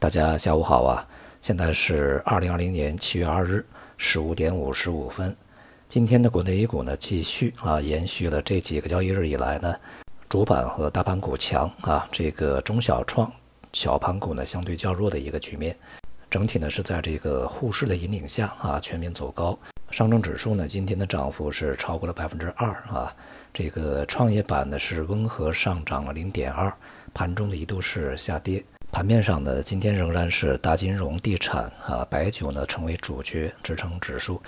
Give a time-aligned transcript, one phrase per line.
[0.00, 1.04] 大家下午好啊！
[1.40, 3.66] 现在是二零二零年七月二日
[3.96, 5.36] 十五点五十五分。
[5.88, 9.74] 今天的国内 A 股呢，继续啊延续了这几个交易日以来呢，
[10.28, 13.30] 主板和大盘股强啊，这个中小创
[13.72, 15.76] 小盘股呢相对较弱的一个局面。
[16.30, 19.58] 整体呢是在这个沪市的引领下啊，全面走高。
[19.90, 23.12] 上证指数呢今天的涨幅是超过了百分之二啊，
[23.52, 26.72] 这个创业板呢是温和上涨了零点二，
[27.12, 28.62] 盘中的一度是下跌。
[28.90, 34.40] 盘面上呢，今天仍然是大金融、地产啊、白酒呢成为主角支撑指数，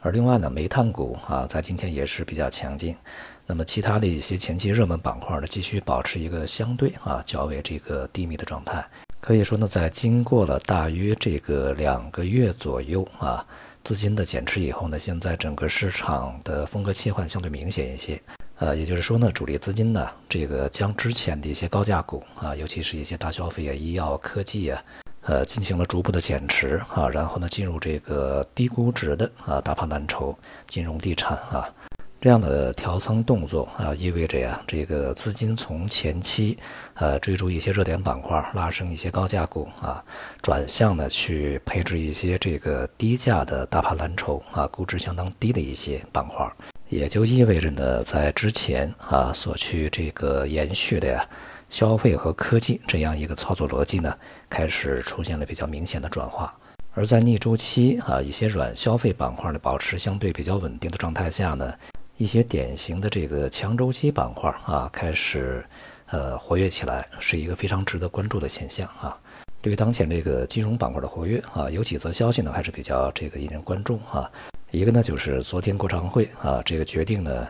[0.00, 2.96] 而另外呢，煤炭股啊在今天也是比较强劲。
[3.44, 8.86] 那么其他的一些前期热门板块呢，继续保持一个相对啊较为这个低迷的状态。
[9.20, 13.44] 可以说呢，在经过了大约这个两个月左右啊
[13.82, 18.20] 资金的减持以后呢，现在整个市场的风格切换相对明显一些。
[18.58, 24.82] 呃，也就是说呢，主力资金呢，这个将之前的一些高价股啊，尤其是一些大消费啊、医药、科技啊，
[25.22, 31.72] 呃，进行了逐步的减持啊，然后呢，进入这个低估值的啊，大盘蓝筹、金融、地产啊，
[32.20, 36.58] 这样的调仓动作啊，意味着呀，这个资金从前期
[36.94, 40.02] 呃追逐一些热点板块，拉升一些高价股啊，
[40.42, 46.44] 转向呢去配置一些这个低价的大盘蓝筹啊，估值相当低的一些板块。
[46.88, 51.24] 也就意味着呢，在之前啊所去这个延续的呀，
[51.68, 54.12] 消费和科技这样一个操作逻辑呢，
[54.50, 56.52] 开始出现了比较明显的转化。
[56.94, 61.72] 而在逆周期啊，一些软消费板块呢保持相对比较稳定的状态下呢，
[62.18, 65.64] 一些典型的这个强周期板块啊开始
[66.06, 69.16] 呃活跃起来，是一个非常值得关注的现象啊。
[69.62, 74.28] 对于当前这个金融板块的活跃啊，有几则消息呢还是比较这个引人关注啊。
[74.72, 77.46] 一个呢，就是昨天国常会啊，这个决定呢，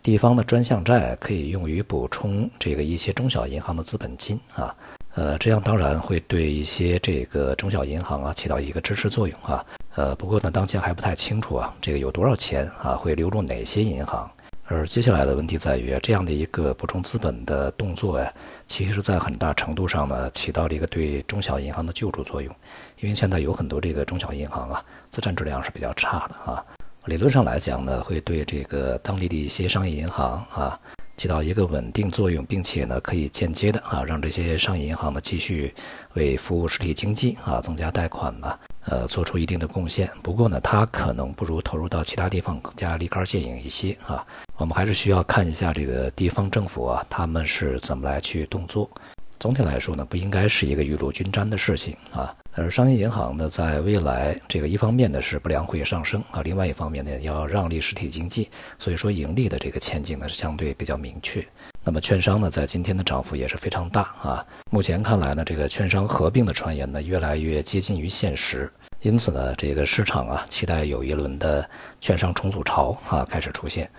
[0.00, 4.72] 地方的专项债可以用于补充这个一些中小银行的资本金啊，
[5.14, 14.30] 呃，这样当然会对一些这个中小银行啊起到一个支持作用啊，呃，不过呢，当前还不太清楚啊，这个有多少钱啊会流入哪些银行。
[14.66, 18.32] 而接下来的问题在于，这样的一个补充资本的动作呀，
[18.66, 22.54] 其实在很大程度上呢，起到了一个对中小银行的救助作用。
[23.00, 26.64] 因为现在有很多这个中小银行啊，资产质量是比较差的啊。
[27.04, 30.80] 理论上来讲呢，会对这个当地的一些商业银行啊，
[31.16, 35.72] 起到一个稳定作用，并且呢，可以间接的啊，让这些商业银行呢继续
[36.14, 38.58] 为服务实体经济啊，增加贷款呢。
[38.86, 40.10] 呃，做出一定的贡献。
[40.24, 44.26] 不过呢，它可能不如投入到其他地方更加立竿见影一些啊。
[44.56, 48.90] 我们还是需要看一下这个地方政府啊，他们是怎么来去动作。
[49.38, 52.34] 总体来说呢，不应该是一个雨露均沾的事情啊。
[52.54, 61.42] 而商业银行呢，在未来这个一方面呢是不良会上升啊，另外一方面呢要让利实体经济，所以说盈利的这个前景呢是相对比较明确。
[61.82, 64.44] 那么券商呢，在今天的涨幅也是非常大啊。
[64.70, 68.70] 目前看来呢，这个券商合并的传言呢越来越接近于现实，
[69.00, 71.66] 因此呢，这个市场啊期待有一轮的
[72.02, 73.90] 券商重组潮啊开始出现。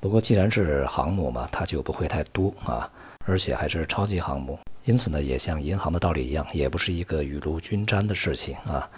[0.00, 2.90] 不过既然是航母嘛，它就不会太多啊，
[3.26, 4.58] 而且还是超级航母。
[4.84, 8.88] 因此呢，也像银行的道理一样，也不是一个雨露均沾的事情啊。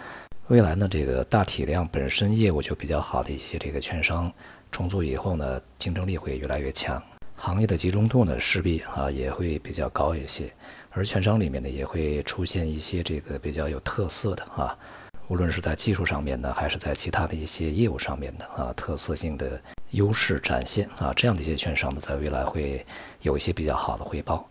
[0.47, 4.31] 未来呢，这个大体量本身业务就比较好的一些这个券商
[4.71, 7.01] 重组以后呢，竞争力会越来越强，
[7.35, 10.51] 行业的集中度呢势必啊也会比较高一些。
[10.91, 14.77] 而券商里面呢，也会出现一些这个比较有特色的啊，
[15.27, 19.61] 无论是在技术上面呢，还是在其他的一些业务上面的啊，特色性的
[19.93, 22.85] 优势展现啊，这样的一些券商呢，在未来会
[23.21, 24.47] 有一些比较好的回报。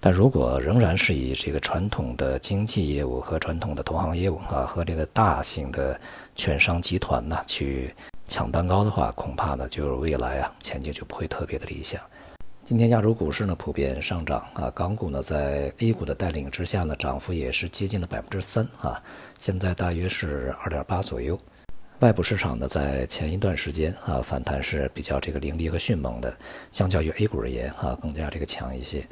[0.00, 5.98] 但如果仍然是以这个传统的经纪业务和传统的投行业务啊，和这个大型的
[6.36, 7.94] 券商集团呢去
[8.26, 12.00] 抢蛋糕的话，恐怕呢就是未来啊前景就不会特别的理想。
[12.62, 19.02] 今天亚洲股市呢普遍上涨啊，港股呢在 A 股的带领之下呢，涨幅也是接近了百分之三啊，
[19.38, 21.38] 现在大约是二点八左右。
[22.04, 26.36] 外部市场呢，在前一段时间啊，反弹是比较这个凌厉和迅猛的，
[26.70, 29.02] 相较于 A 股而言啊，更加这个强一些。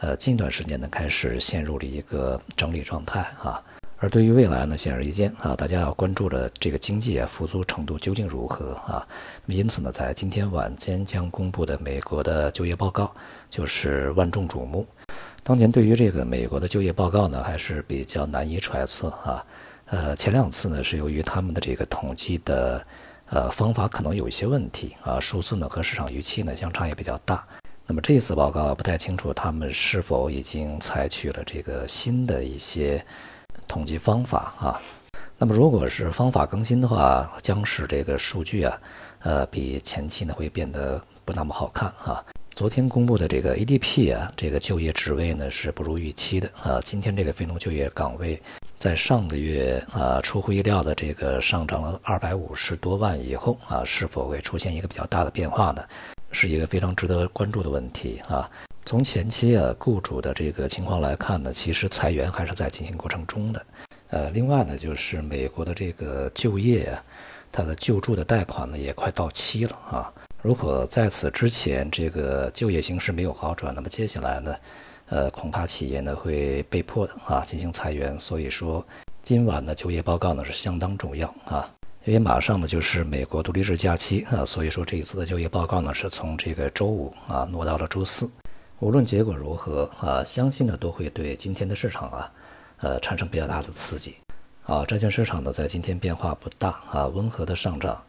[0.00, 3.58] 呃，近段时间呢，开始陷入了一个整理状态啊。
[3.96, 9.00] 而对于未来呢，显而易见啊，大家要关注的这个经济啊复苏程度究竟如何啊？
[9.46, 13.10] 那么因此呢，在今天晚间将公布的美国的就业报告
[13.48, 14.86] 就是万众瞩目。
[15.42, 19.42] 当前对于这个美国的就业报告呢，还是比较难以揣测啊。
[19.92, 22.82] 呃，前两次呢是由于他们的这个统计的
[23.26, 27.44] 呃方法可能有一些问题啊，数字呢和市场预期呢相差也比较大。
[27.86, 33.04] 那么这一次报告不太清楚他们是否已经采取了这个新的一些
[33.68, 34.80] 统计方法啊。
[35.36, 38.80] 那么如果是方法更新的话，将使这个数据啊，
[39.18, 42.24] 呃，比前期呢会变得不那么好看啊。
[42.54, 46.80] 昨天公布的这个 ADP 啊，这个就业职位呢是不如预期的啊。
[46.82, 48.40] 今天这个非农就业岗位。
[48.82, 55.84] 在上个月啊出乎意料的这个上涨了二百五十多万以后啊，是否会出现一个比较大的变化呢？
[56.32, 58.50] 是一个非常值得关注的问题啊。
[58.84, 63.66] 从前期啊雇主的这个情况来看呢，其实裁员还是在进行过程中的。
[64.08, 67.00] 呃，另外呢，就是美国的这个就业啊，
[67.52, 70.12] 它的救助的贷款呢也快到期了啊。
[70.42, 74.52] 如果在此之前这个就业形势没有好转，那么接下来呢，
[75.12, 78.18] 呃，恐怕企业呢会被迫的啊进行裁员。
[78.18, 78.82] 所以说，
[79.22, 81.70] 今晚的就业报告呢是相当重要啊，
[82.06, 88.26] 因为马上呢就是美国独立日假期啊，所以说这一次的就业报告呢是从这个周五啊挪到了周四。
[88.78, 92.32] 无论结果如何啊，相信呢都会对今天的市场啊，
[92.78, 94.16] 呃产生比较大的刺激。
[94.64, 98.02] 啊，债券市场呢在今天变化不大啊，温和的上涨。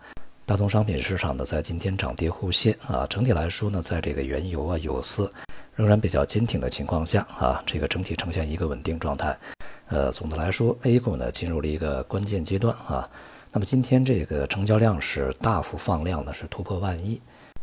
[0.45, 5.29] 大宗商品市场呢在今天涨跌互现啊，整体来说呢，在这个原油啊、有色
[5.75, 9.37] 仍然比较坚挺的情况下啊，这个整体呈现一个稳定状态。
[9.87, 13.09] 呃，总的来说，A 股呢进入了一个关键阶段啊。
[13.51, 17.21] 那么今天这个成交量是大幅放量呢，是突破万亿。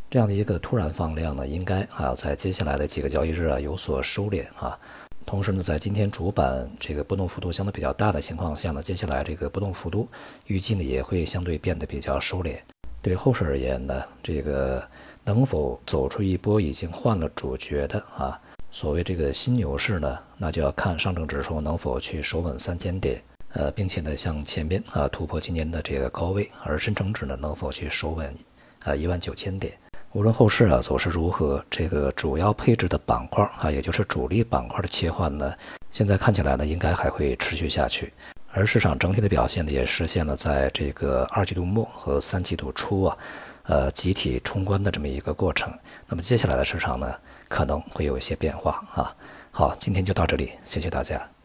[0.08, 4.78] 这样的一个突然放量呢，应该啊在接下来的几个交易日啊有所收敛啊。
[5.24, 10.08] 同时呢，在今天主板这个波动幅度相对比较大的情况下呢，接下来这个波动幅度
[10.46, 12.56] 预计呢也会相对变得比较收敛。
[13.02, 14.82] 对后市而言呢，这个
[15.24, 18.38] 能否走出一波已经换了主角的啊
[18.70, 23.20] 所谓这个新牛市呢，那就要看上证指数能否去守稳三千点，
[23.54, 28.32] 呃，并且呢向前边啊突破今年的这个高位，而深成指呢能否去守稳
[28.84, 29.72] 啊一万九千点。
[30.12, 35.52] 无论后市啊走势如何，这个主要配置的板块啊，也就是主力板块的切换呢，
[35.90, 38.12] 现在看起来呢，应该还会持续下去。
[38.52, 43.16] 而市场整体的表现呢，也实现了在这个二季度末和三季度初啊，
[43.64, 45.72] 呃，集体冲关的这么一个过程。
[46.08, 47.14] 那么接下来的市场呢，
[47.48, 49.14] 可能会有一些变化啊。
[49.52, 51.39] 好，今天就到这里，谢谢大家。